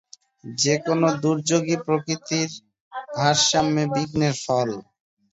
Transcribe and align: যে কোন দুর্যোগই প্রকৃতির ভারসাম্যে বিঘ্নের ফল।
যে 0.57 0.75
কোন 0.85 1.01
দুর্যোগই 1.21 1.77
প্রকৃতির 1.85 2.49
ভারসাম্যে 3.13 3.83
বিঘ্নের 3.93 4.35
ফল। 4.43 4.69